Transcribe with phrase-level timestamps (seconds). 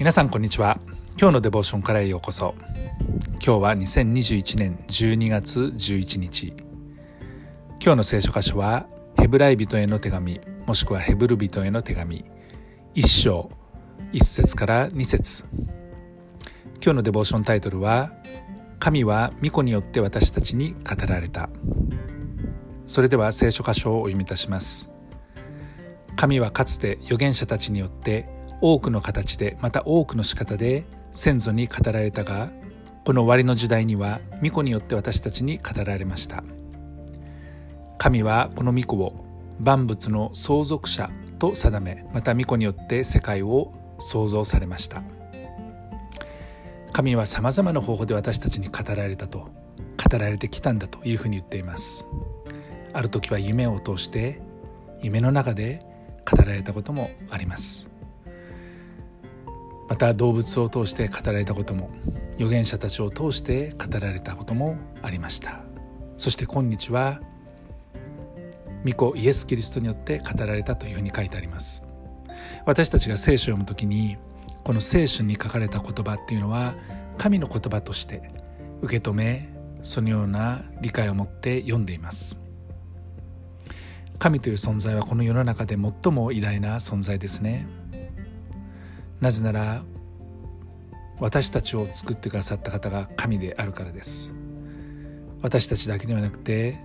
[0.00, 0.80] 皆さんこんにちは。
[1.18, 2.54] 今日のデボーションからへようこそ。
[3.32, 6.54] 今日は2021年12月11日。
[7.84, 8.86] 今日の聖書箇所は
[9.18, 12.24] ヘブライ人への手紙もしくはヘブル人への手紙。
[12.94, 13.50] 1章
[14.14, 15.44] 1節から2節。
[16.82, 18.10] 今日のデボーションタイトルは
[18.78, 21.50] 神は御子によって私たちに語られた。
[22.86, 24.88] それでは聖書箇所をお読みいたします。
[26.16, 32.50] 神はかつて預言者たちによって多くの形でまた多くの仕方で先祖に語られたが
[33.04, 36.44] この終わりの時代には巫女によって私たちに語られました。
[37.98, 39.24] 神はこの巫女を
[39.58, 45.02] 万物の相続者と定めまた巫女によって世界を創造されました。
[46.92, 49.48] 神はさまざまな方法で私たちに語られたと
[50.10, 52.06] 語られてきたんだというふうに言っています。
[52.92, 54.40] ある時は夢を通して
[55.02, 55.84] 夢の中で
[56.30, 57.89] 語られたこともあります。
[59.90, 61.90] また動物を通して語られたことも
[62.36, 65.62] 預言者たちを通して語られたこともありました。
[66.16, 67.20] そして今日は
[68.86, 71.82] 御子イエス・キリストによって語られたというふうに書いてあります。
[72.66, 74.16] 私たちが聖書を読むときに
[74.62, 76.76] この聖書に書かれた言葉っていうのは
[77.18, 78.30] 神の言葉として
[78.82, 79.48] 受け止め
[79.82, 82.38] そのような理解を持って読んでいます。
[84.20, 87.66] 神という存在はこの世の中で最も偉大な存在ですね。
[89.20, 89.82] なぜなら
[91.18, 94.34] 私たちを作ってくださった方が神であるからです。
[95.42, 96.78] 私たちだけではなくて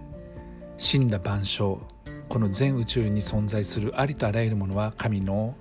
[0.78, 1.82] 死んだ万象
[2.30, 5.56] この全宇宙に存在するありとあらゆるものは神の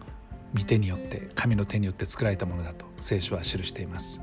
[0.56, 4.22] 御手によって神の手によって作られたものだと聖書は記しています。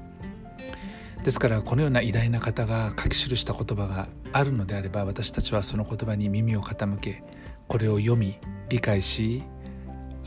[1.24, 7.24] ですからこのような偉大な方が書き記した言葉があるのであれば私たちはその言葉に耳を傾け
[7.68, 9.44] これを読み理解し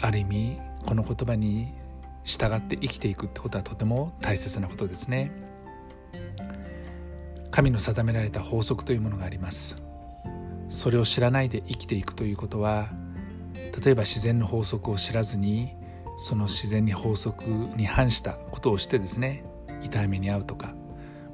[0.00, 1.75] ある意味この言葉に
[2.25, 5.30] 従って生きていくってことはとても大切なことですね。
[7.51, 9.77] 神の定められた法則というものがあります。
[10.68, 12.90] それを知らないで生きていくということは
[13.84, 15.77] 例えば自然の法則を知らずに
[16.17, 17.45] その自然に法則
[17.77, 19.45] に反したことをしてですね
[19.83, 20.74] 痛みに遭うとか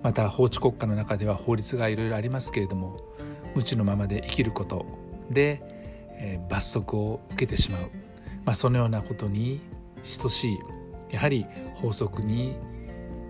[0.02, 2.98] また法治国家の中では法律がいろいろありますけれども
[3.54, 4.86] 無知のままで生きること
[5.30, 5.62] で、
[6.18, 7.90] えー、罰則を受けてしまう、
[8.44, 9.60] まあ、そのようなことに
[10.20, 10.58] 等しい
[11.10, 12.56] やはり法則に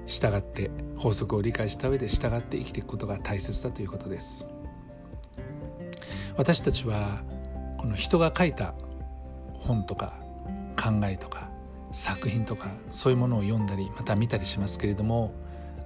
[0.06, 4.46] 従って法則を理解した上で従って生きていくことが大切だということです
[6.36, 7.22] 私たちは
[7.78, 8.74] この人が書いた
[9.60, 10.14] 本とか
[10.76, 11.50] 考えとか
[11.92, 15.34] 作品とかそういうものを読んだりまた見たりしますけれども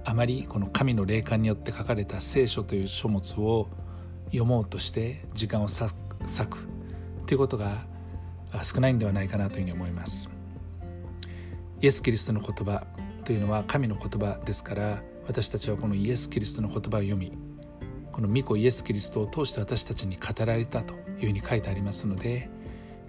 [0.05, 3.69] あまりこの神の霊感によって書かれた聖書という書物を
[4.27, 5.95] 読もうとして時間を割
[6.49, 6.69] く
[7.27, 7.87] ということが
[8.63, 10.31] 少ないんではないかなというふうに思います。
[11.85, 12.87] イエス・キリストの言葉
[13.27, 17.37] というのは神の言葉ですから私たちはこのイエス・キリストの言葉を読み
[18.11, 22.49] この御子イエス・キリストを通して私たちに語られたというふうに書いてありますので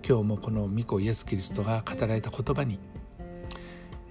[0.06, 2.78] 今日もこの御子イエス・キリストが語られた言葉に、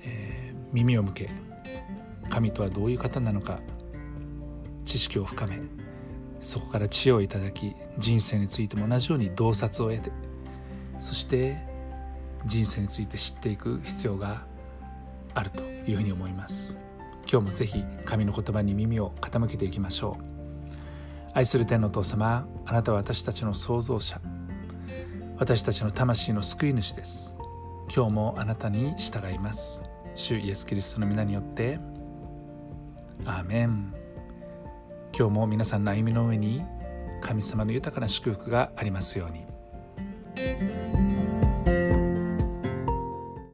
[0.02, 1.30] えー、耳を向け
[2.30, 3.60] 神とはどういう方なのか
[4.86, 5.60] 知識を深め
[6.40, 10.10] そこから知恵をいただき人生についても同じように洞察を得て
[11.00, 11.58] そして
[12.46, 14.53] 人生について知っていく必要が
[15.34, 16.78] あるというふうに思います。
[17.30, 20.24] 今日もぜひ神の言葉に耳を傾けていきましょう。
[21.32, 24.20] 愛する天のお父様あなたは私たちの創造者。
[25.36, 27.36] 私たちの魂の救い主です。
[27.94, 29.82] 今日もあなたに従います。
[30.14, 31.80] 主イエス・キリストの皆によって。
[33.24, 33.92] アーメン。
[35.16, 36.62] 今日も皆さんの歩みの上に
[37.20, 39.44] 神様の豊かな祝福がありますように。